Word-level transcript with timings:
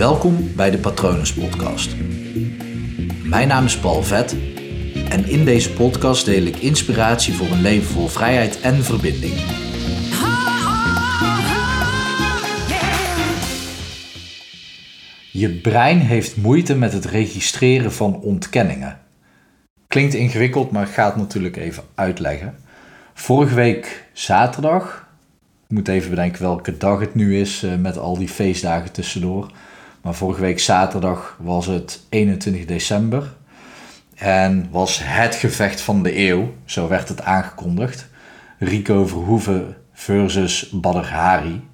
Welkom 0.00 0.54
bij 0.56 0.70
de 0.70 0.78
Patronus 0.78 1.34
Podcast. 1.34 1.96
Mijn 3.24 3.48
naam 3.48 3.64
is 3.64 3.78
Paul 3.78 4.02
Vet 4.02 4.36
en 5.08 5.28
in 5.28 5.44
deze 5.44 5.72
podcast 5.72 6.24
deel 6.24 6.42
ik 6.42 6.56
inspiratie 6.56 7.34
voor 7.34 7.46
een 7.46 7.60
leven 7.60 7.92
vol 7.92 8.08
vrijheid 8.08 8.60
en 8.60 8.84
verbinding. 8.84 9.32
Je 15.32 15.58
brein 15.62 15.98
heeft 15.98 16.36
moeite 16.36 16.74
met 16.76 16.92
het 16.92 17.04
registreren 17.04 17.92
van 17.92 18.20
ontkenningen. 18.20 18.98
Klinkt 19.86 20.14
ingewikkeld, 20.14 20.70
maar 20.70 20.86
ik 20.86 20.92
ga 20.92 21.06
het 21.06 21.16
natuurlijk 21.16 21.56
even 21.56 21.82
uitleggen. 21.94 22.54
Vorige 23.14 23.54
week 23.54 24.04
zaterdag, 24.12 25.08
ik 25.68 25.76
moet 25.76 25.88
even 25.88 26.10
bedenken 26.10 26.42
welke 26.42 26.76
dag 26.76 27.00
het 27.00 27.14
nu 27.14 27.40
is 27.40 27.62
eh, 27.62 27.74
met 27.76 27.98
al 27.98 28.18
die 28.18 28.28
feestdagen 28.28 28.92
tussendoor. 28.92 29.50
Maar 30.02 30.14
vorige 30.14 30.40
week 30.40 30.60
zaterdag 30.60 31.36
was 31.40 31.66
het 31.66 32.00
21 32.08 32.64
december. 32.64 33.32
En 34.14 34.68
was 34.70 35.00
het 35.02 35.34
gevecht 35.34 35.80
van 35.80 36.02
de 36.02 36.18
eeuw, 36.18 36.54
zo 36.64 36.88
werd 36.88 37.08
het 37.08 37.22
aangekondigd. 37.22 38.08
Rico 38.58 39.06
Verhoeven 39.06 39.76
versus 39.92 40.70
Badr 40.72 41.06
Hari. 41.06 41.68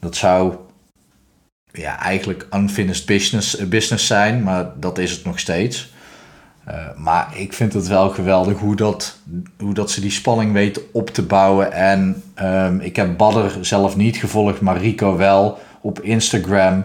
Dat 0.00 0.16
zou 0.16 0.54
ja, 1.72 1.98
eigenlijk 1.98 2.46
unfinished 2.54 3.06
business, 3.06 3.68
business 3.68 4.06
zijn, 4.06 4.42
maar 4.42 4.72
dat 4.80 4.98
is 4.98 5.10
het 5.10 5.24
nog 5.24 5.38
steeds. 5.38 5.92
Uh, 6.68 6.74
maar 6.96 7.38
ik 7.38 7.52
vind 7.52 7.72
het 7.72 7.86
wel 7.86 8.10
geweldig 8.10 8.58
hoe 8.58 8.76
dat, 8.76 9.18
hoe 9.58 9.74
dat 9.74 9.90
ze 9.90 10.00
die 10.00 10.10
spanning 10.10 10.52
weten 10.52 10.82
op 10.92 11.10
te 11.10 11.22
bouwen. 11.22 11.72
En 11.72 12.22
um, 12.42 12.80
ik 12.80 12.96
heb 12.96 13.16
Badder 13.16 13.58
zelf 13.60 13.96
niet 13.96 14.16
gevolgd, 14.16 14.60
maar 14.60 14.76
Rico 14.76 15.16
wel 15.16 15.58
op 15.80 16.00
Instagram. 16.00 16.84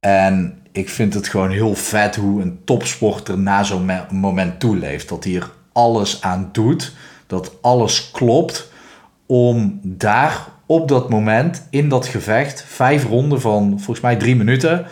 En 0.00 0.58
ik 0.72 0.88
vind 0.88 1.14
het 1.14 1.28
gewoon 1.28 1.50
heel 1.50 1.74
vet 1.74 2.16
hoe 2.16 2.42
een 2.42 2.58
topsporter 2.64 3.38
na 3.38 3.62
zo'n 3.62 3.90
moment 4.10 4.60
toeleeft. 4.60 5.08
Dat 5.08 5.24
hij 5.24 5.34
er 5.34 5.50
alles 5.72 6.22
aan 6.22 6.48
doet, 6.52 6.92
dat 7.26 7.52
alles 7.62 8.10
klopt 8.10 8.70
om 9.26 9.80
daar 9.82 10.46
op 10.66 10.88
dat 10.88 11.10
moment 11.10 11.66
in 11.70 11.88
dat 11.88 12.06
gevecht 12.06 12.64
vijf 12.66 13.04
ronden 13.04 13.40
van 13.40 13.70
volgens 13.70 14.00
mij 14.00 14.16
drie 14.16 14.36
minuten 14.36 14.86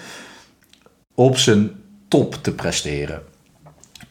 op 1.15 1.37
zijn 1.37 1.71
top 2.09 2.35
te 2.35 2.55
presteren. 2.55 3.23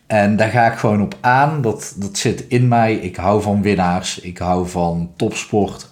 En 0.07 0.35
daar 0.35 0.49
ga 0.49 0.71
ik 0.71 0.77
gewoon 0.77 1.01
op 1.01 1.17
aan. 1.21 1.61
Dat, 1.61 1.95
dat 1.97 2.17
zit 2.17 2.45
in 2.47 2.67
mij. 2.67 2.95
Ik 2.95 3.15
hou 3.15 3.41
van 3.41 3.61
winnaars. 3.61 4.19
Ik 4.19 4.37
hou 4.37 4.67
van 4.67 5.11
topsport. 5.15 5.89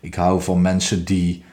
Ik 0.00 0.14
hou 0.14 0.42
van 0.42 0.60
mensen 0.60 1.04
die 1.04 1.44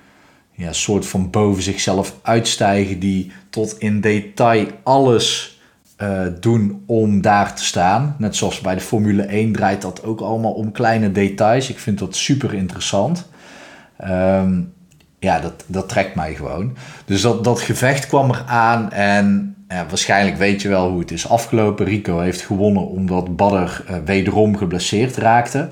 ja, 0.60 0.74
soort 0.74 1.08
van 1.08 1.30
boven 1.30 1.64
zichzelf 1.64 2.16
uitstijgen. 2.22 3.00
Die 3.00 3.32
tot 3.50 3.80
in 3.80 4.02
detail 4.02 4.68
alles 4.84 5.60
uh, 5.98 6.22
doen 6.40 6.84
om 6.86 7.22
daar 7.22 7.56
te 7.56 7.66
staan. 7.66 8.16
Net 8.18 8.36
zoals 8.36 8.62
bij 8.62 8.76
de 8.76 8.82
Formule 8.82 9.22
1 9.22 9.52
draait 9.52 9.82
dat 9.82 10.04
ook 10.04 10.20
allemaal 10.20 10.52
om 10.52 10.72
kleine 10.72 11.12
details. 11.12 11.70
Ik 11.70 11.80
vind 11.80 12.00
dat 12.00 12.16
super 12.16 12.54
interessant. 12.54 13.28
Um, 14.08 14.74
ja, 15.20 15.40
dat, 15.40 15.64
dat 15.66 15.90
trekt 15.90 16.16
mij 16.16 16.34
gewoon. 16.34 16.78
Dus 17.06 17.22
dat, 17.22 17.44
dat 17.44 17.62
gevecht 17.62 18.08
kwam 18.08 18.30
er 18.30 18.44
aan 18.46 18.92
en 18.92 19.56
ja, 19.68 19.86
waarschijnlijk 19.88 20.38
weet 20.38 20.62
je 20.62 20.70
wel 20.70 20.90
hoe 20.90 21.00
het 21.00 21.12
is 21.12 21.30
afgelopen. 21.30 21.86
Rico 21.86 22.20
heeft 22.20 22.42
gewonnen 22.42 22.88
omdat 22.88 23.36
Badder 23.36 23.84
uh, 23.90 23.96
wederom 24.06 24.58
geblesseerd 24.58 25.18
raakte. 25.18 25.70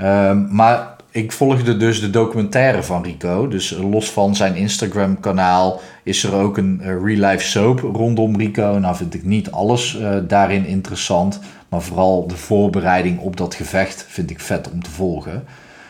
Um, 0.00 0.48
maar 0.50 0.96
ik 1.12 1.32
volgde 1.32 1.76
dus 1.76 2.00
de 2.00 2.10
documentaire 2.10 2.82
van 2.82 3.02
Rico. 3.02 3.48
Dus 3.48 3.70
los 3.70 4.10
van 4.10 4.36
zijn 4.36 4.56
Instagram 4.56 5.20
kanaal 5.20 5.80
is 6.02 6.24
er 6.24 6.34
ook 6.34 6.56
een 6.56 6.80
uh, 6.80 6.86
real 6.86 7.30
life 7.30 7.44
soap 7.44 7.80
rondom 7.80 8.36
Rico. 8.36 8.78
Nou 8.78 8.96
vind 8.96 9.14
ik 9.14 9.24
niet 9.24 9.50
alles 9.50 9.98
uh, 10.00 10.16
daarin 10.28 10.66
interessant. 10.66 11.40
Maar 11.68 11.82
vooral 11.82 12.26
de 12.26 12.36
voorbereiding 12.36 13.18
op 13.18 13.36
dat 13.36 13.54
gevecht 13.54 14.04
vind 14.08 14.30
ik 14.30 14.40
vet 14.40 14.70
om 14.70 14.82
te 14.82 14.90
volgen. 14.90 15.44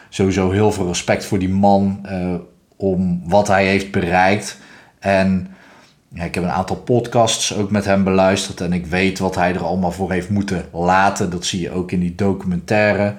Sowieso 0.09 0.51
heel 0.51 0.73
veel 0.73 0.87
respect 0.87 1.25
voor 1.25 1.39
die 1.39 1.49
man 1.49 2.07
om 2.77 3.23
wat 3.25 3.49
hij 3.49 3.67
heeft 3.67 3.91
bereikt. 3.91 4.59
En 4.99 5.49
ja, 6.09 6.25
ik 6.25 6.35
heb 6.35 6.45
een 6.45 6.51
aantal 6.51 6.77
podcasts 6.77 7.57
ook 7.57 7.71
met 7.71 7.85
hem 7.85 8.05
beluisterd 8.05 8.61
en 8.61 8.73
ik 8.73 8.87
weet 8.87 9.19
wat 9.19 9.35
hij 9.35 9.55
er 9.55 9.65
allemaal 9.65 9.93
voor 9.93 10.13
heeft 10.13 10.31
moeten 10.31 10.65
laten. 10.73 11.31
Dat 11.31 11.45
zie 11.45 11.61
je 11.61 11.71
ook 11.71 11.93
in 11.93 12.01
die 12.01 12.15
documentaire. 12.15 13.15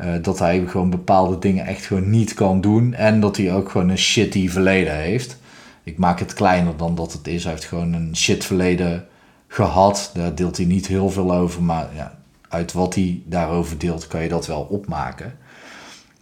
Uh, 0.00 0.14
dat 0.22 0.38
hij 0.38 0.66
gewoon 0.66 0.90
bepaalde 0.90 1.38
dingen 1.38 1.66
echt 1.66 1.84
gewoon 1.84 2.10
niet 2.10 2.34
kan 2.34 2.60
doen. 2.60 2.94
En 2.94 3.20
dat 3.20 3.36
hij 3.36 3.52
ook 3.52 3.70
gewoon 3.70 3.88
een 3.88 3.98
shitty 3.98 4.48
verleden 4.48 4.96
heeft. 4.96 5.38
Ik 5.82 5.98
maak 5.98 6.18
het 6.18 6.32
kleiner 6.32 6.76
dan 6.76 6.94
dat 6.94 7.12
het 7.12 7.26
is. 7.26 7.42
Hij 7.42 7.52
heeft 7.52 7.64
gewoon 7.64 7.92
een 7.92 8.16
shit 8.16 8.44
verleden 8.44 9.06
gehad. 9.46 10.10
Daar 10.14 10.34
deelt 10.34 10.56
hij 10.56 10.66
niet 10.66 10.86
heel 10.86 11.10
veel 11.10 11.34
over. 11.34 11.62
Maar 11.62 11.88
ja, 11.94 12.18
uit 12.48 12.72
wat 12.72 12.94
hij 12.94 13.22
daarover 13.24 13.78
deelt 13.78 14.06
kan 14.06 14.22
je 14.22 14.28
dat 14.28 14.46
wel 14.46 14.62
opmaken. 14.62 15.38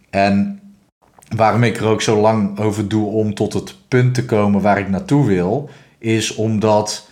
En 0.09 0.59
waarom 1.35 1.63
ik 1.63 1.77
er 1.77 1.85
ook 1.85 2.01
zo 2.01 2.21
lang 2.21 2.59
over 2.59 2.87
doe 2.87 3.07
om 3.07 3.33
tot 3.33 3.53
het 3.53 3.75
punt 3.87 4.13
te 4.13 4.25
komen 4.25 4.61
waar 4.61 4.79
ik 4.79 4.89
naartoe 4.89 5.25
wil, 5.25 5.69
is 5.97 6.35
omdat 6.35 7.09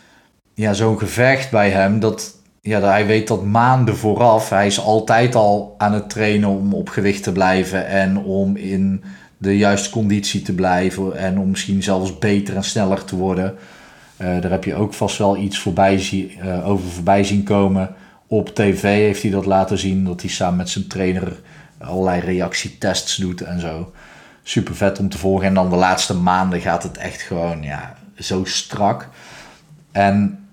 ja, 0.54 0.74
zo'n 0.74 1.00
gevecht 1.00 1.52
bij 1.52 1.70
hem, 1.70 2.00
dat, 2.00 2.36
ja, 2.66 2.82
hij 2.82 3.06
weet 3.06 3.28
dat 3.28 3.44
maanden 3.44 3.98
vooraf, 3.98 4.50
hij 4.50 4.66
is 4.66 4.80
altijd 4.80 5.36
al 5.36 5.76
aan 5.78 5.94
het 5.94 6.10
trainen 6.10 6.50
om 6.50 6.74
op 6.74 6.90
gewicht 6.90 7.24
te 7.24 7.32
blijven 7.32 7.88
en 7.88 8.18
om 8.18 8.56
in 8.56 9.04
de 9.38 9.58
juiste 9.58 9.90
conditie 9.90 10.42
te 10.42 10.54
blijven 10.54 11.18
en 11.18 11.40
om 11.40 11.50
misschien 11.50 11.84
zelfs 11.84 12.18
beter 12.20 12.56
en 12.56 12.64
sneller 12.64 13.04
te 13.04 13.16
worden. 13.16 13.56
Uh, 14.18 14.42
daar 14.42 14.52
heb 14.52 14.64
je 14.64 14.76
ook 14.76 14.94
vast 14.94 15.18
wel 15.18 15.38
iets 15.38 15.60
voorbij 15.60 16.00
zie, 16.00 16.38
uh, 16.44 16.70
over 16.70 16.90
voorbij 16.90 17.24
zien 17.24 17.44
komen. 17.44 17.96
Op 18.28 18.56
tv 18.56 18.82
heeft 18.82 19.22
hij 19.22 19.32
dat 19.32 19.46
laten 19.46 19.78
zien, 19.78 20.06
dat 20.06 20.22
hij 20.22 20.30
samen 20.30 20.58
met 20.58 20.70
zijn 20.70 20.88
trainer 20.88 21.40
allerlei 21.78 22.20
reactietests 22.20 23.16
doet 23.16 23.42
en 23.42 23.60
zo 23.60 23.92
super 24.44 24.76
vet 24.76 25.00
om 25.00 25.10
te 25.10 25.18
volgen. 25.18 25.48
En 25.48 25.54
dan 25.54 25.70
de 25.70 25.76
laatste 25.76 26.16
maanden 26.16 26.62
gaat 26.62 26.84
het 26.84 26.98
echt 26.98 27.22
gewoon 27.22 27.64
ja, 27.64 27.96
zo 28.20 28.44
strak. 28.44 29.10
En 29.92 30.45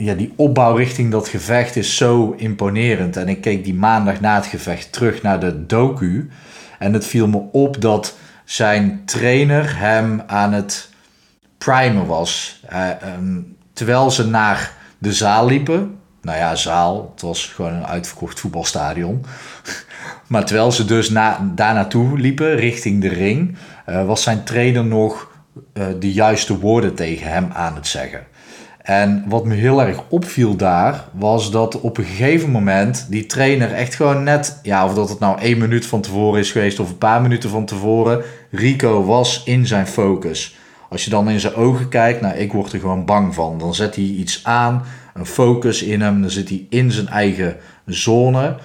ja, 0.00 0.14
die 0.14 0.32
opbouw 0.36 0.74
richting 0.74 1.10
dat 1.10 1.28
gevecht 1.28 1.76
is 1.76 1.96
zo 1.96 2.34
imponerend. 2.36 3.16
En 3.16 3.28
ik 3.28 3.40
keek 3.40 3.64
die 3.64 3.74
maandag 3.74 4.20
na 4.20 4.34
het 4.34 4.46
gevecht 4.46 4.92
terug 4.92 5.22
naar 5.22 5.40
de 5.40 5.66
docu. 5.66 6.30
En 6.78 6.92
het 6.92 7.06
viel 7.06 7.28
me 7.28 7.42
op 7.52 7.80
dat 7.80 8.16
zijn 8.44 9.02
trainer 9.04 9.78
hem 9.78 10.22
aan 10.26 10.52
het 10.52 10.88
primen 11.58 12.06
was. 12.06 12.62
Uh, 12.72 12.88
um, 13.18 13.56
terwijl 13.72 14.10
ze 14.10 14.26
naar 14.26 14.72
de 14.98 15.12
zaal 15.12 15.46
liepen. 15.46 15.98
Nou 16.22 16.38
ja, 16.38 16.54
zaal. 16.54 17.10
Het 17.12 17.22
was 17.22 17.46
gewoon 17.46 17.72
een 17.72 17.86
uitverkocht 17.86 18.40
voetbalstadion. 18.40 19.24
Maar 20.26 20.44
terwijl 20.44 20.72
ze 20.72 20.84
dus 20.84 21.10
na, 21.10 21.52
daar 21.54 21.74
naartoe 21.74 22.18
liepen, 22.18 22.56
richting 22.56 23.00
de 23.00 23.08
ring, 23.08 23.56
uh, 23.88 24.06
was 24.06 24.22
zijn 24.22 24.44
trainer 24.44 24.84
nog 24.84 25.30
uh, 25.74 25.86
de 25.98 26.12
juiste 26.12 26.58
woorden 26.58 26.94
tegen 26.94 27.30
hem 27.30 27.50
aan 27.52 27.74
het 27.74 27.86
zeggen. 27.86 28.26
En 28.82 29.24
wat 29.26 29.44
me 29.44 29.54
heel 29.54 29.82
erg 29.82 30.02
opviel 30.08 30.56
daar, 30.56 31.04
was 31.12 31.50
dat 31.50 31.80
op 31.80 31.98
een 31.98 32.04
gegeven 32.04 32.50
moment 32.50 33.06
die 33.08 33.26
trainer 33.26 33.72
echt 33.72 33.94
gewoon 33.94 34.22
net, 34.22 34.58
ja, 34.62 34.84
of 34.84 34.94
dat 34.94 35.08
het 35.08 35.18
nou 35.18 35.40
één 35.40 35.58
minuut 35.58 35.86
van 35.86 36.00
tevoren 36.00 36.40
is 36.40 36.52
geweest 36.52 36.80
of 36.80 36.88
een 36.88 36.98
paar 36.98 37.22
minuten 37.22 37.50
van 37.50 37.64
tevoren, 37.64 38.22
Rico 38.50 39.04
was 39.04 39.42
in 39.44 39.66
zijn 39.66 39.86
focus. 39.86 40.58
Als 40.88 41.04
je 41.04 41.10
dan 41.10 41.30
in 41.30 41.40
zijn 41.40 41.54
ogen 41.54 41.88
kijkt, 41.88 42.20
nou, 42.20 42.34
ik 42.34 42.52
word 42.52 42.72
er 42.72 42.80
gewoon 42.80 43.04
bang 43.04 43.34
van. 43.34 43.58
Dan 43.58 43.74
zet 43.74 43.94
hij 43.94 44.04
iets 44.04 44.44
aan, 44.44 44.82
een 45.14 45.26
focus 45.26 45.82
in 45.82 46.00
hem, 46.00 46.20
dan 46.20 46.30
zit 46.30 46.48
hij 46.48 46.66
in 46.70 46.92
zijn 46.92 47.08
eigen 47.08 47.56
zone. 47.86 48.56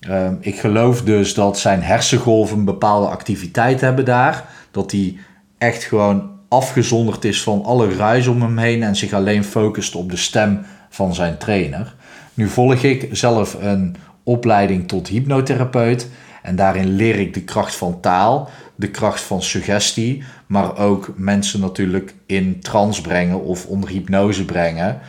Ehm, 0.00 0.34
ik 0.40 0.58
geloof 0.58 1.02
dus 1.02 1.34
dat 1.34 1.58
zijn 1.58 1.82
hersengolven 1.82 2.58
een 2.58 2.64
bepaalde 2.64 3.06
activiteit 3.06 3.80
hebben 3.80 4.04
daar. 4.04 4.44
Dat 4.70 4.90
hij 4.90 5.16
echt 5.58 5.82
gewoon 5.84 6.37
afgezonderd 6.48 7.24
is 7.24 7.42
van 7.42 7.64
alle 7.64 7.94
ruis 7.94 8.26
om 8.26 8.42
hem 8.42 8.58
heen 8.58 8.82
en 8.82 8.96
zich 8.96 9.12
alleen 9.12 9.44
focust 9.44 9.94
op 9.94 10.10
de 10.10 10.16
stem 10.16 10.60
van 10.88 11.14
zijn 11.14 11.38
trainer. 11.38 11.94
Nu 12.34 12.48
volg 12.48 12.82
ik 12.82 13.08
zelf 13.12 13.56
een 13.60 13.96
opleiding 14.22 14.88
tot 14.88 15.08
hypnotherapeut 15.08 16.08
en 16.42 16.56
daarin 16.56 16.88
leer 16.88 17.18
ik 17.18 17.34
de 17.34 17.42
kracht 17.42 17.76
van 17.76 18.00
taal, 18.00 18.50
de 18.74 18.90
kracht 18.90 19.20
van 19.20 19.42
suggestie, 19.42 20.24
maar 20.46 20.76
ook 20.76 21.12
mensen 21.16 21.60
natuurlijk 21.60 22.14
in 22.26 22.60
trance 22.60 23.00
brengen 23.00 23.42
of 23.42 23.66
onder 23.66 23.90
hypnose 23.90 24.44
brengen. 24.44 25.00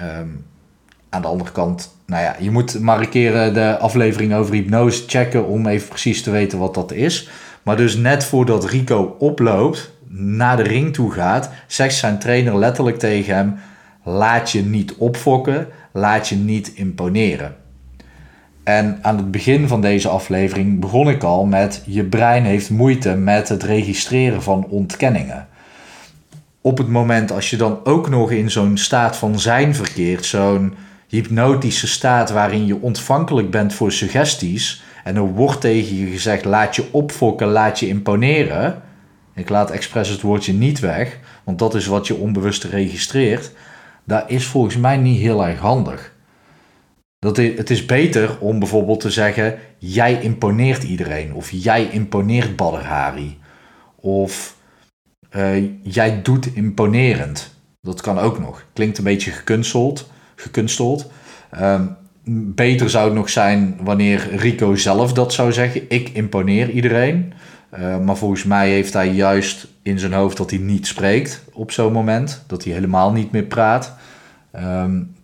Um, 0.00 0.44
aan 1.08 1.22
de 1.22 1.28
andere 1.28 1.52
kant, 1.52 1.94
nou 2.06 2.22
ja, 2.22 2.36
je 2.38 2.50
moet 2.50 2.80
maar 2.80 3.00
een 3.00 3.08
keer 3.08 3.52
de 3.52 3.78
aflevering 3.78 4.34
over 4.34 4.54
hypnose 4.54 5.04
checken 5.06 5.46
om 5.46 5.66
even 5.66 5.88
precies 5.88 6.22
te 6.22 6.30
weten 6.30 6.58
wat 6.58 6.74
dat 6.74 6.92
is. 6.92 7.28
Maar 7.62 7.76
dus 7.76 7.96
net 7.96 8.24
voordat 8.24 8.64
Rico 8.64 9.16
oploopt, 9.18 9.92
naar 10.08 10.56
de 10.56 10.62
ring 10.62 10.94
toe 10.94 11.12
gaat, 11.12 11.50
zegt 11.66 11.94
zijn 11.94 12.18
trainer 12.18 12.58
letterlijk 12.58 12.98
tegen 12.98 13.34
hem: 13.34 13.54
laat 14.02 14.50
je 14.50 14.62
niet 14.62 14.94
opfokken, 14.94 15.68
laat 15.92 16.28
je 16.28 16.36
niet 16.36 16.72
imponeren. 16.74 17.54
En 18.62 18.98
aan 19.02 19.16
het 19.16 19.30
begin 19.30 19.68
van 19.68 19.80
deze 19.80 20.08
aflevering 20.08 20.80
begon 20.80 21.08
ik 21.08 21.22
al 21.22 21.44
met: 21.44 21.82
je 21.86 22.04
brein 22.04 22.44
heeft 22.44 22.70
moeite 22.70 23.14
met 23.14 23.48
het 23.48 23.62
registreren 23.62 24.42
van 24.42 24.66
ontkenningen 24.68 25.48
op 26.66 26.78
het 26.78 26.88
moment 26.88 27.32
als 27.32 27.50
je 27.50 27.56
dan 27.56 27.80
ook 27.84 28.08
nog 28.08 28.30
in 28.30 28.50
zo'n 28.50 28.76
staat 28.76 29.16
van 29.16 29.38
zijn 29.38 29.74
verkeert, 29.74 30.24
zo'n 30.24 30.74
hypnotische 31.08 31.86
staat 31.86 32.30
waarin 32.30 32.66
je 32.66 32.80
ontvankelijk 32.80 33.50
bent 33.50 33.74
voor 33.74 33.92
suggesties 33.92 34.82
en 35.04 35.16
er 35.16 35.26
wordt 35.26 35.60
tegen 35.60 35.96
je 35.96 36.06
gezegd: 36.06 36.44
laat 36.44 36.76
je 36.76 36.84
opfokken, 36.90 37.46
laat 37.46 37.78
je 37.80 37.88
imponeren. 37.88 38.82
Ik 39.36 39.48
laat 39.48 39.70
expres 39.70 40.08
het 40.08 40.20
woordje 40.20 40.52
niet 40.52 40.80
weg, 40.80 41.18
want 41.44 41.58
dat 41.58 41.74
is 41.74 41.86
wat 41.86 42.06
je 42.06 42.14
onbewust 42.14 42.64
registreert. 42.64 43.52
Dat 44.04 44.24
is 44.26 44.46
volgens 44.46 44.76
mij 44.76 44.96
niet 44.96 45.20
heel 45.20 45.46
erg 45.46 45.58
handig. 45.58 46.14
Dat 47.18 47.36
het 47.36 47.70
is 47.70 47.86
beter 47.86 48.38
om 48.38 48.58
bijvoorbeeld 48.58 49.00
te 49.00 49.10
zeggen: 49.10 49.58
jij 49.78 50.20
imponeert 50.20 50.82
iedereen, 50.82 51.34
of 51.34 51.50
jij 51.50 51.84
imponeert 51.84 52.56
Badr 52.56 52.84
Hari, 52.86 53.38
of 53.94 54.56
uh, 55.36 55.64
jij 55.82 56.22
doet 56.22 56.54
imponerend. 56.54 57.54
Dat 57.80 58.00
kan 58.00 58.18
ook 58.18 58.38
nog. 58.38 58.64
Klinkt 58.72 58.98
een 58.98 59.04
beetje 59.04 59.30
gekunsteld. 59.30 60.10
gekunsteld. 60.34 61.10
Um, 61.60 61.96
beter 62.54 62.90
zou 62.90 63.04
het 63.04 63.14
nog 63.14 63.28
zijn 63.28 63.78
wanneer 63.80 64.36
Rico 64.36 64.74
zelf 64.74 65.12
dat 65.12 65.32
zou 65.32 65.52
zeggen. 65.52 65.82
Ik 65.88 66.08
imponeer 66.08 66.70
iedereen. 66.70 67.32
Uh, 67.78 67.98
maar 67.98 68.16
volgens 68.16 68.44
mij 68.44 68.70
heeft 68.70 68.92
hij 68.92 69.08
juist 69.08 69.66
in 69.82 69.98
zijn 69.98 70.12
hoofd 70.12 70.36
dat 70.36 70.50
hij 70.50 70.58
niet 70.58 70.86
spreekt 70.86 71.44
op 71.52 71.70
zo'n 71.70 71.92
moment. 71.92 72.44
Dat 72.46 72.64
hij 72.64 72.72
helemaal 72.72 73.12
niet 73.12 73.30
meer 73.32 73.42
praat. 73.44 73.94
Um, 74.56 75.14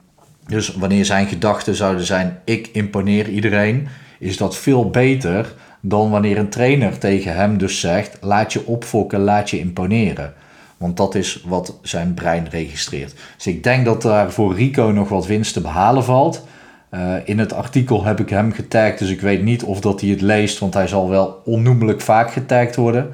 dus 0.47 0.75
wanneer 0.75 1.05
zijn 1.05 1.27
gedachten 1.27 1.75
zouden 1.75 2.05
zijn: 2.05 2.41
ik 2.45 2.67
imponeer 2.73 3.29
iedereen, 3.29 3.89
is 4.19 4.37
dat 4.37 4.57
veel 4.57 4.91
beter 4.91 5.55
dan 5.81 6.11
wanneer 6.11 6.39
een 6.39 6.49
trainer 6.49 6.99
tegen 6.99 7.35
hem 7.35 7.59
dus 7.59 7.81
zegt: 7.81 8.19
laat 8.21 8.53
je 8.53 8.67
opfokken, 8.67 9.21
laat 9.21 9.51
je 9.51 9.59
imponeren. 9.59 10.35
Want 10.77 10.97
dat 10.97 11.15
is 11.15 11.43
wat 11.47 11.79
zijn 11.83 12.15
brein 12.15 12.47
registreert. 12.51 13.15
Dus 13.37 13.47
ik 13.47 13.63
denk 13.63 13.85
dat 13.85 14.03
daar 14.03 14.33
voor 14.33 14.55
Rico 14.55 14.91
nog 14.91 15.09
wat 15.09 15.27
winst 15.27 15.53
te 15.53 15.61
behalen 15.61 16.05
valt. 16.05 16.47
Uh, 16.95 17.15
in 17.25 17.39
het 17.39 17.53
artikel 17.53 18.05
heb 18.05 18.21
ik 18.21 18.29
hem 18.29 18.53
getagd, 18.53 18.99
dus 18.99 19.11
ik 19.11 19.21
weet 19.21 19.43
niet 19.43 19.63
of 19.63 19.81
dat 19.81 20.01
hij 20.01 20.11
het 20.11 20.21
leest, 20.21 20.59
want 20.59 20.75
hij 20.75 20.87
zal 20.87 21.09
wel 21.09 21.43
onnoemelijk 21.45 22.01
vaak 22.01 22.33
getagd 22.33 22.77
worden. 22.77 23.11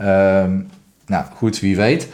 Uh, 0.00 0.06
nou 1.06 1.24
goed, 1.34 1.60
wie 1.60 1.76
weet. 1.76 2.08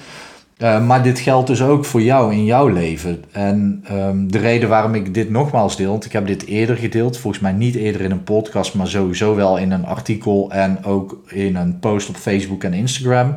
Uh, 0.58 0.86
maar 0.86 1.02
dit 1.02 1.18
geldt 1.18 1.46
dus 1.46 1.62
ook 1.62 1.84
voor 1.84 2.02
jou 2.02 2.32
in 2.32 2.44
jouw 2.44 2.68
leven. 2.68 3.24
En 3.32 3.84
um, 3.92 4.32
de 4.32 4.38
reden 4.38 4.68
waarom 4.68 4.94
ik 4.94 5.14
dit 5.14 5.30
nogmaals 5.30 5.76
deel, 5.76 5.90
want 5.90 6.04
ik 6.04 6.12
heb 6.12 6.26
dit 6.26 6.46
eerder 6.46 6.76
gedeeld, 6.76 7.18
volgens 7.18 7.42
mij 7.42 7.52
niet 7.52 7.74
eerder 7.74 8.00
in 8.00 8.10
een 8.10 8.24
podcast, 8.24 8.74
maar 8.74 8.88
sowieso 8.88 9.34
wel 9.34 9.56
in 9.58 9.70
een 9.70 9.86
artikel 9.86 10.50
en 10.50 10.84
ook 10.84 11.18
in 11.28 11.56
een 11.56 11.78
post 11.78 12.08
op 12.08 12.16
Facebook 12.16 12.64
en 12.64 12.74
Instagram. 12.74 13.34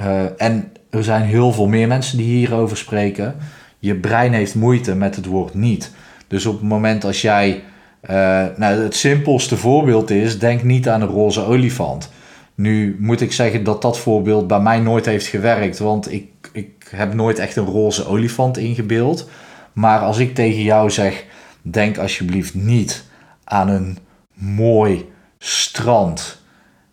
Uh, 0.00 0.22
en 0.36 0.72
er 0.90 1.04
zijn 1.04 1.22
heel 1.22 1.52
veel 1.52 1.66
meer 1.66 1.88
mensen 1.88 2.18
die 2.18 2.36
hierover 2.36 2.76
spreken. 2.76 3.34
Je 3.78 3.94
brein 3.94 4.32
heeft 4.32 4.54
moeite 4.54 4.94
met 4.94 5.16
het 5.16 5.26
woord 5.26 5.54
niet. 5.54 5.90
Dus 6.28 6.46
op 6.46 6.54
het 6.54 6.68
moment 6.68 7.04
als 7.04 7.20
jij, 7.20 7.62
uh, 8.02 8.10
nou 8.56 8.82
het 8.82 8.96
simpelste 8.96 9.56
voorbeeld 9.56 10.10
is, 10.10 10.38
denk 10.38 10.62
niet 10.62 10.88
aan 10.88 11.00
een 11.00 11.08
roze 11.08 11.44
olifant. 11.44 12.10
Nu 12.54 12.96
moet 13.00 13.20
ik 13.20 13.32
zeggen 13.32 13.64
dat 13.64 13.82
dat 13.82 13.98
voorbeeld 13.98 14.46
bij 14.46 14.60
mij 14.60 14.78
nooit 14.78 15.06
heeft 15.06 15.26
gewerkt, 15.26 15.78
want 15.78 16.12
ik, 16.12 16.28
ik 16.52 16.86
heb 16.90 17.14
nooit 17.14 17.38
echt 17.38 17.56
een 17.56 17.64
roze 17.64 18.06
olifant 18.06 18.56
ingebeeld. 18.56 19.28
Maar 19.72 20.00
als 20.00 20.18
ik 20.18 20.34
tegen 20.34 20.62
jou 20.62 20.90
zeg, 20.90 21.24
denk 21.62 21.98
alsjeblieft 21.98 22.54
niet 22.54 23.04
aan 23.44 23.68
een 23.68 23.98
mooi 24.34 25.08
strand. 25.38 26.42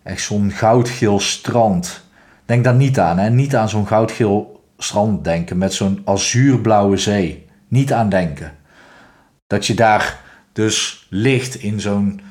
Echt 0.03 0.21
zo'n 0.21 0.51
goudgeel 0.51 1.19
strand. 1.19 2.03
Denk 2.45 2.63
daar 2.63 2.75
niet 2.75 2.99
aan, 2.99 3.17
hè? 3.17 3.29
Niet 3.29 3.55
aan 3.55 3.69
zo'n 3.69 3.87
goudgeel 3.87 4.63
strand 4.77 5.23
denken 5.23 5.57
met 5.57 5.73
zo'n 5.73 6.01
azuurblauwe 6.05 6.97
zee. 6.97 7.45
Niet 7.67 7.93
aan 7.93 8.09
denken. 8.09 8.51
Dat 9.51 9.67
je 9.67 9.73
daar 9.73 10.19
dus 10.53 11.07
ligt 11.09 11.55
in 11.55 11.79
zo'n 11.79 12.21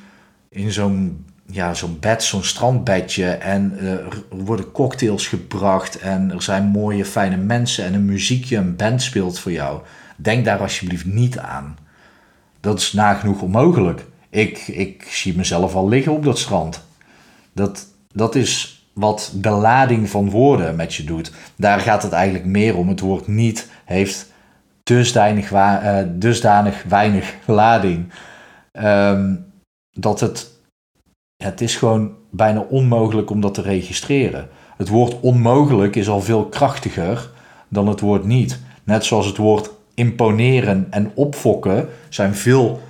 in 0.49 0.73
zo'n 0.73 1.27
ja, 1.47 1.75
zo'n 1.75 1.97
bed, 2.01 2.23
zo'n 2.23 2.45
strandbedje. 2.45 3.27
En 3.31 3.73
uh, 3.81 3.91
er 3.93 4.23
worden 4.29 4.73
cocktails 4.73 5.27
gebracht. 5.27 5.99
En 5.99 6.31
er 6.31 6.43
zijn 6.43 6.65
mooie, 6.65 7.05
fijne 7.05 7.37
mensen. 7.37 7.85
En 7.85 7.95
een 7.95 8.05
muziekje, 8.05 8.57
een 8.57 8.77
band 8.77 9.03
speelt 9.03 9.39
voor 9.39 9.53
jou. 9.53 9.81
Denk 10.17 10.45
daar 10.45 10.61
alsjeblieft 10.61 11.05
niet 11.05 11.39
aan. 11.39 11.79
Dat 12.61 12.79
is 12.79 12.93
nagenoeg 12.93 13.43
onmogelijk. 13.43 14.05
Ik, 14.31 14.59
ik 14.59 15.03
zie 15.11 15.37
mezelf 15.37 15.75
al 15.75 15.89
liggen 15.89 16.13
op 16.13 16.25
dat 16.25 16.39
strand. 16.39 16.83
Dat, 17.53 17.87
dat 18.13 18.35
is 18.35 18.85
wat 18.93 19.33
de 19.35 19.51
lading 19.51 20.11
van 20.11 20.31
woorden 20.31 20.77
met 20.77 20.95
je 20.95 21.05
doet. 21.05 21.33
Daar 21.57 21.81
gaat 21.81 22.03
het 22.03 22.13
eigenlijk 22.13 22.45
meer 22.45 22.77
om. 22.77 22.89
Het 22.89 23.01
woord 23.01 23.27
niet 23.27 23.69
heeft 23.85 24.30
dusdanig, 24.91 25.53
uh, 25.53 25.99
dusdanig 26.09 26.83
weinig 26.83 27.35
lading. 27.47 28.13
Um, 28.73 29.53
dat 29.91 30.21
het 30.21 30.59
het 31.43 31.61
is 31.61 31.77
gewoon 31.77 32.17
bijna 32.31 32.61
onmogelijk 32.61 33.31
om 33.31 33.41
dat 33.41 33.55
te 33.55 33.63
registreren. 33.63 34.49
Het 34.77 34.89
woord 34.89 35.21
onmogelijk 35.21 35.97
is 35.97 36.09
al 36.09 36.21
veel 36.21 36.47
krachtiger 36.47 37.31
dan 37.69 37.89
het 37.89 38.01
woord 38.01 38.25
niet. 38.25 38.61
Net 38.85 39.05
zoals 39.05 39.27
het 39.27 39.37
woord 39.37 39.71
imponeren 39.95 40.87
en 40.91 41.11
opfokken 41.15 41.89
zijn 42.09 42.35
veel, 42.35 42.81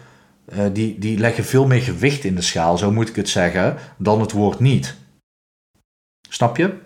uh, 0.53 0.65
die, 0.73 0.99
die 0.99 1.19
leggen 1.19 1.45
veel 1.45 1.67
meer 1.67 1.81
gewicht 1.81 2.25
in 2.25 2.35
de 2.35 2.43
schaal, 2.43 2.79
zo 2.79 2.93
moet 2.93 3.09
ik 3.09 3.17
het 3.17 3.29
zeggen, 3.29 3.77
dan 3.97 4.21
het 4.21 4.33
woord 4.33 4.61
niet. 4.61 4.97
Snap 6.29 6.57
je? 6.57 6.79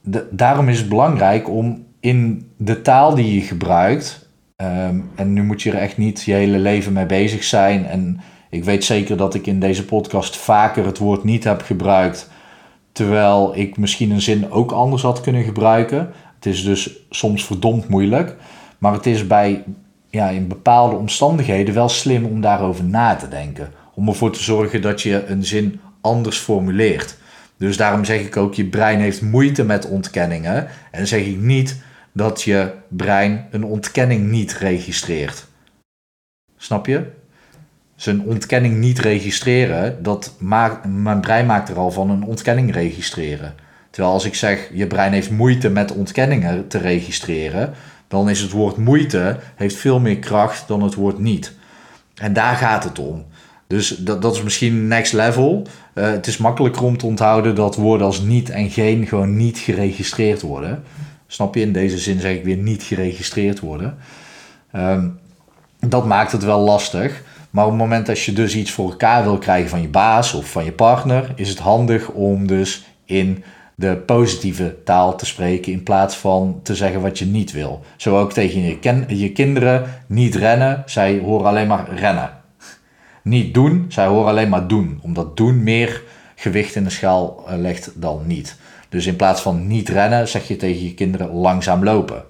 De, 0.00 0.26
daarom 0.30 0.68
is 0.68 0.78
het 0.78 0.88
belangrijk 0.88 1.48
om 1.48 1.88
in 2.00 2.50
de 2.56 2.82
taal 2.82 3.14
die 3.14 3.34
je 3.34 3.40
gebruikt, 3.40 4.28
um, 4.56 5.10
en 5.14 5.32
nu 5.32 5.42
moet 5.42 5.62
je 5.62 5.70
er 5.70 5.78
echt 5.78 5.96
niet 5.96 6.22
je 6.22 6.32
hele 6.32 6.58
leven 6.58 6.92
mee 6.92 7.06
bezig 7.06 7.44
zijn 7.44 7.86
en 7.86 8.20
ik 8.50 8.64
weet 8.64 8.84
zeker 8.84 9.16
dat 9.16 9.34
ik 9.34 9.46
in 9.46 9.60
deze 9.60 9.84
podcast 9.84 10.36
vaker 10.36 10.86
het 10.86 10.98
woord 10.98 11.24
niet 11.24 11.44
heb 11.44 11.62
gebruikt, 11.62 12.30
terwijl 12.92 13.56
ik 13.56 13.76
misschien 13.76 14.10
een 14.10 14.20
zin 14.20 14.50
ook 14.50 14.72
anders 14.72 15.02
had 15.02 15.20
kunnen 15.20 15.44
gebruiken. 15.44 16.10
Het 16.34 16.46
is 16.46 16.64
dus 16.64 16.90
soms 17.10 17.44
verdomd 17.44 17.88
moeilijk, 17.88 18.36
maar 18.78 18.92
het 18.92 19.06
is 19.06 19.26
bij 19.26 19.64
ja, 20.08 20.28
in 20.28 20.48
bepaalde 20.48 20.96
omstandigheden 20.96 21.74
wel 21.74 21.88
slim 21.88 22.24
om 22.24 22.40
daarover 22.40 22.84
na 22.84 23.14
te 23.16 23.28
denken. 23.28 23.72
Om 23.94 24.08
ervoor 24.08 24.32
te 24.32 24.42
zorgen 24.42 24.82
dat 24.82 25.02
je 25.02 25.26
een 25.26 25.44
zin 25.44 25.80
anders 26.00 26.38
formuleert. 26.38 27.16
Dus 27.56 27.76
daarom 27.76 28.04
zeg 28.04 28.20
ik 28.20 28.36
ook, 28.36 28.54
je 28.54 28.64
brein 28.64 29.00
heeft 29.00 29.22
moeite 29.22 29.64
met 29.64 29.88
ontkenningen. 29.88 30.66
En 30.90 31.06
zeg 31.06 31.24
ik 31.24 31.40
niet 31.40 31.82
dat 32.12 32.42
je 32.42 32.72
brein 32.88 33.46
een 33.50 33.64
ontkenning 33.64 34.30
niet 34.30 34.52
registreert. 34.52 35.46
Snap 36.56 36.86
je? 36.86 37.18
zijn 38.00 38.22
ontkenning 38.22 38.76
niet 38.76 38.98
registreren, 38.98 40.02
dat 40.02 40.34
maakt, 40.38 40.86
mijn 40.86 41.20
brein 41.20 41.46
maakt 41.46 41.68
er 41.68 41.76
al 41.76 41.90
van 41.90 42.10
een 42.10 42.24
ontkenning 42.24 42.72
registreren. 42.72 43.54
Terwijl 43.90 44.14
als 44.14 44.24
ik 44.24 44.34
zeg, 44.34 44.70
je 44.72 44.86
brein 44.86 45.12
heeft 45.12 45.30
moeite 45.30 45.70
met 45.70 45.92
ontkenningen 45.92 46.68
te 46.68 46.78
registreren, 46.78 47.72
dan 48.08 48.28
is 48.28 48.40
het 48.40 48.50
woord 48.50 48.76
moeite 48.76 49.38
heeft 49.56 49.76
veel 49.76 50.00
meer 50.00 50.18
kracht 50.18 50.68
dan 50.68 50.82
het 50.82 50.94
woord 50.94 51.18
niet. 51.18 51.52
En 52.14 52.32
daar 52.32 52.56
gaat 52.56 52.84
het 52.84 52.98
om. 52.98 53.24
Dus 53.66 53.88
dat, 53.88 54.22
dat 54.22 54.34
is 54.34 54.42
misschien 54.42 54.88
next 54.88 55.12
level. 55.12 55.66
Uh, 55.94 56.04
het 56.04 56.26
is 56.26 56.36
makkelijker 56.36 56.82
om 56.82 56.96
te 56.96 57.06
onthouden 57.06 57.54
dat 57.54 57.76
woorden 57.76 58.06
als 58.06 58.20
niet 58.20 58.50
en 58.50 58.70
geen 58.70 59.06
gewoon 59.06 59.36
niet 59.36 59.58
geregistreerd 59.58 60.42
worden. 60.42 60.82
Snap 61.32 61.54
je? 61.54 61.60
In 61.60 61.72
deze 61.72 61.98
zin 61.98 62.20
zeg 62.20 62.34
ik 62.34 62.44
weer 62.44 62.56
niet 62.56 62.82
geregistreerd 62.82 63.60
worden. 63.60 63.96
Um, 64.76 65.18
dat 65.78 66.06
maakt 66.06 66.32
het 66.32 66.44
wel 66.44 66.60
lastig. 66.60 67.22
Maar 67.50 67.64
op 67.64 67.70
het 67.70 67.80
moment 67.80 68.06
dat 68.06 68.20
je 68.20 68.32
dus 68.32 68.56
iets 68.56 68.70
voor 68.70 68.90
elkaar 68.90 69.22
wil 69.22 69.38
krijgen 69.38 69.70
van 69.70 69.80
je 69.80 69.88
baas 69.88 70.34
of 70.34 70.50
van 70.50 70.64
je 70.64 70.72
partner, 70.72 71.32
is 71.34 71.48
het 71.48 71.58
handig 71.58 72.08
om 72.08 72.46
dus 72.46 72.84
in 73.04 73.44
de 73.74 73.96
positieve 73.96 74.76
taal 74.84 75.16
te 75.16 75.26
spreken 75.26 75.72
in 75.72 75.82
plaats 75.82 76.16
van 76.16 76.60
te 76.62 76.74
zeggen 76.74 77.00
wat 77.00 77.18
je 77.18 77.26
niet 77.26 77.52
wil. 77.52 77.84
Zo 77.96 78.18
ook 78.18 78.32
tegen 78.32 78.60
je, 78.60 79.18
je 79.18 79.32
kinderen, 79.32 80.02
niet 80.06 80.34
rennen, 80.34 80.82
zij 80.86 81.18
horen 81.18 81.46
alleen 81.46 81.66
maar 81.66 81.94
rennen. 81.94 82.30
Niet 83.22 83.54
doen, 83.54 83.84
zij 83.88 84.06
horen 84.06 84.28
alleen 84.28 84.48
maar 84.48 84.66
doen, 84.66 84.98
omdat 85.02 85.36
doen 85.36 85.62
meer 85.62 86.02
gewicht 86.34 86.74
in 86.74 86.84
de 86.84 86.90
schaal 86.90 87.44
eh, 87.46 87.58
legt 87.58 87.92
dan 87.94 88.22
niet. 88.26 88.56
Dus 88.90 89.06
in 89.06 89.16
plaats 89.16 89.42
van 89.42 89.66
niet 89.66 89.88
rennen, 89.88 90.28
zeg 90.28 90.48
je 90.48 90.56
tegen 90.56 90.84
je 90.84 90.94
kinderen 90.94 91.30
langzaam 91.30 91.84
lopen. 91.84 92.24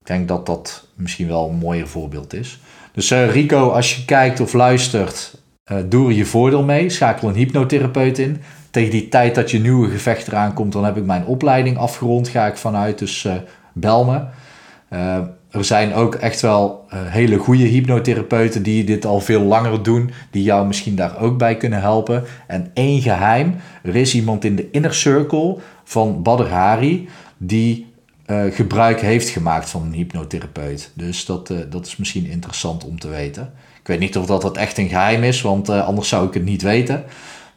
Ik 0.00 0.06
denk 0.06 0.28
dat 0.28 0.46
dat 0.46 0.86
misschien 0.94 1.28
wel 1.28 1.48
een 1.48 1.56
mooier 1.56 1.88
voorbeeld 1.88 2.34
is. 2.34 2.60
Dus 2.92 3.10
uh, 3.10 3.30
Rico, 3.30 3.68
als 3.70 3.96
je 3.96 4.04
kijkt 4.04 4.40
of 4.40 4.52
luistert, 4.52 5.40
uh, 5.72 5.78
doe 5.86 6.08
er 6.08 6.16
je 6.16 6.24
voordeel 6.24 6.62
mee. 6.62 6.88
Schakel 6.90 7.28
een 7.28 7.34
hypnotherapeut 7.34 8.18
in. 8.18 8.42
Tegen 8.70 8.90
die 8.90 9.08
tijd 9.08 9.34
dat 9.34 9.50
je 9.50 9.60
nieuwe 9.60 9.90
gevecht 9.90 10.26
eraan 10.26 10.54
komt, 10.54 10.72
dan 10.72 10.84
heb 10.84 10.96
ik 10.96 11.04
mijn 11.04 11.26
opleiding 11.26 11.76
afgerond. 11.76 12.28
Ga 12.28 12.46
ik 12.46 12.56
vanuit, 12.56 12.98
dus 12.98 13.24
uh, 13.24 13.34
bel 13.72 14.04
me. 14.04 14.20
Er 15.50 15.64
zijn 15.64 15.94
ook 15.94 16.14
echt 16.14 16.40
wel 16.40 16.84
uh, 16.94 17.00
hele 17.04 17.36
goede 17.36 17.64
hypnotherapeuten 17.64 18.62
die 18.62 18.84
dit 18.84 19.04
al 19.04 19.20
veel 19.20 19.42
langer 19.42 19.82
doen, 19.82 20.10
die 20.30 20.42
jou 20.42 20.66
misschien 20.66 20.96
daar 20.96 21.18
ook 21.20 21.38
bij 21.38 21.56
kunnen 21.56 21.80
helpen. 21.80 22.24
En 22.46 22.70
één 22.74 23.00
geheim, 23.00 23.56
er 23.82 23.96
is 23.96 24.14
iemand 24.14 24.44
in 24.44 24.56
de 24.56 24.70
inner 24.70 24.94
circle 24.94 25.56
van 25.84 26.22
Badr 26.22 26.44
Hari 26.44 27.08
die 27.36 27.86
uh, 28.26 28.42
gebruik 28.50 29.00
heeft 29.00 29.28
gemaakt 29.28 29.68
van 29.68 29.82
een 29.82 29.92
hypnotherapeut. 29.92 30.90
Dus 30.94 31.24
dat, 31.24 31.50
uh, 31.50 31.58
dat 31.70 31.86
is 31.86 31.96
misschien 31.96 32.26
interessant 32.26 32.84
om 32.84 32.98
te 32.98 33.08
weten. 33.08 33.52
Ik 33.80 33.86
weet 33.86 33.98
niet 33.98 34.16
of 34.16 34.26
dat, 34.26 34.42
dat 34.42 34.56
echt 34.56 34.78
een 34.78 34.88
geheim 34.88 35.22
is, 35.22 35.40
want 35.40 35.68
anders 35.68 36.08
zou 36.08 36.26
ik 36.26 36.34
het 36.34 36.44
niet 36.44 36.62
weten. 36.62 37.04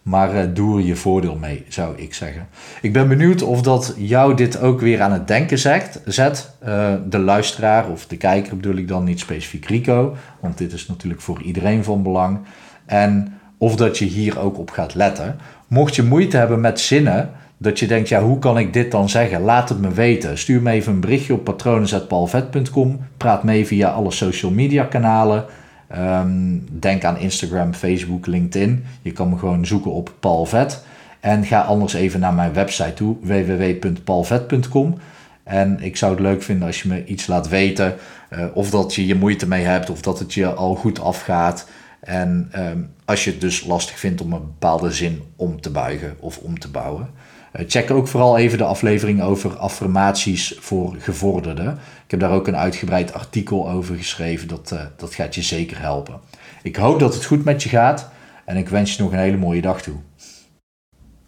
Maar 0.02 0.36
uh, 0.36 0.42
doe 0.54 0.80
er 0.80 0.86
je 0.86 0.96
voordeel 0.96 1.36
mee, 1.36 1.66
zou 1.68 1.98
ik 1.98 2.14
zeggen. 2.14 2.48
Ik 2.82 2.94
ben 2.94 3.08
benieuwd 3.08 3.42
of 3.42 3.62
dat 3.62 3.94
jou 3.98 4.36
dit 4.36 4.62
ook 4.62 4.80
weer 4.80 5.02
aan 5.02 5.12
het 5.12 5.28
denken 5.28 5.60
zet. 5.60 6.02
zet. 6.06 6.52
Uh, 6.68 6.94
de 7.10 7.20
luisteraar 7.20 7.90
of 7.90 8.08
de 8.08 8.18
kijker 8.18 8.56
bedoel 8.56 8.76
ik 8.76 8.88
dan 8.88 9.04
niet 9.04 9.20
specifiek 9.20 9.66
Rico. 9.66 10.16
Want 10.40 10.58
dit 10.58 10.74
is 10.74 10.88
natuurlijk 10.88 11.22
voor 11.22 11.42
iedereen 11.42 11.84
van 11.84 12.04
belang. 12.04 12.40
En 12.86 13.40
of 13.58 13.76
dat 13.76 13.98
je 13.98 14.06
hier 14.06 14.40
ook 14.40 14.58
op 14.58 14.70
gaat 14.70 14.96
letten. 14.96 15.38
Mocht 15.68 15.96
je 15.96 16.04
moeite 16.04 16.38
hebben 16.38 16.62
met 16.62 16.80
zinnen, 16.80 17.30
dat 17.58 17.80
je 17.80 17.88
denkt, 17.88 18.10
ja, 18.10 18.22
hoe 18.22 18.40
kan 18.40 18.58
ik 18.58 18.74
dit 18.74 18.92
dan 18.92 19.10
zeggen? 19.10 19.42
Laat 19.42 19.70
het 19.70 19.82
me 19.82 19.92
weten. 19.92 20.38
Stuur 20.38 20.62
me 20.62 20.72
even 20.72 20.94
een 20.94 21.00
berichtje 21.00 21.34
op 21.34 21.44
patronen.palvet.com. 21.44 23.00
Praat 23.18 23.44
mee 23.44 23.68
via 23.68 23.90
alle 23.90 24.12
social 24.12 24.52
media 24.52 24.84
kanalen. 24.84 25.46
Ehm, 25.92 26.58
denk 26.70 27.04
aan 27.04 27.18
Instagram, 27.18 27.74
Facebook, 27.74 28.26
LinkedIn. 28.26 28.86
Je 29.02 29.12
kan 29.12 29.30
me 29.30 29.38
gewoon 29.38 29.66
zoeken 29.66 29.92
op 29.92 30.14
Paul 30.20 30.46
Vet. 30.46 30.84
En 31.20 31.46
ga 31.46 31.62
anders 31.62 31.94
even 31.94 32.20
naar 32.20 32.34
mijn 32.34 32.54
website 32.54 32.94
toe, 32.94 33.16
www.paulvet.com. 33.22 34.98
En 35.44 35.80
ik 35.82 35.98
zou 35.98 36.12
het 36.12 36.22
leuk 36.22 36.44
vinden 36.44 36.68
als 36.68 36.82
je 36.82 36.88
me 36.90 37.06
iets 37.06 37.28
laat 37.28 37.48
weten. 37.48 37.96
Uh, 38.30 38.46
of 38.54 38.70
dat 38.70 38.96
je 38.96 39.06
je 39.06 39.16
moeite 39.16 39.48
mee 39.48 39.64
hebt, 39.64 39.90
of 39.90 40.02
dat 40.02 40.20
het 40.20 40.34
je 40.34 40.54
al 40.54 40.76
goed 40.76 41.00
afgaat. 41.00 41.68
En 42.00 42.52
um, 42.56 42.94
als 43.06 43.24
je 43.24 43.32
het 43.32 43.42
dus 43.42 43.66
lastig 43.66 44.00
vindt 44.00 44.22
om 44.22 44.34
een 44.34 44.46
bepaalde 44.46 44.92
zin 44.92 45.22
om 45.36 45.62
te 45.62 45.70
buigen 45.70 46.16
of 46.20 46.38
om 46.38 46.60
te 46.60 46.70
bouwen. 46.72 47.10
Uh, 47.56 47.66
check 47.68 47.92
ook 47.92 48.08
vooral 48.08 48.38
even 48.38 48.58
de 48.58 48.64
aflevering 48.64 49.22
over 49.22 49.58
affirmaties 49.58 50.56
voor 50.60 50.96
gevorderden. 51.00 51.72
Ik 52.06 52.12
heb 52.12 52.20
daar 52.20 52.32
ook 52.32 52.48
een 52.48 52.58
uitgebreid 52.58 53.14
artikel 53.14 53.70
over 53.70 53.96
geschreven. 53.96 54.48
Dat, 54.48 54.72
uh, 54.74 54.82
dat 54.98 55.14
gaat 55.14 55.36
je 55.36 55.42
zeker 55.42 55.80
helpen. 55.80 56.20
Ik 56.64 56.76
hoop 56.76 57.00
dat 57.00 57.14
het 57.14 57.26
goed 57.26 57.44
met 57.44 57.64
je 57.64 57.70
gaat 57.70 58.12
en 58.46 58.58
ik 58.58 58.70
wens 58.70 58.96
je 58.96 59.04
nog 59.04 59.12
een 59.12 59.20
hele 59.20 59.38
mooie 59.38 59.62
dag 59.62 59.82
toe. 59.82 59.96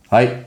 Hoi! 0.08 0.46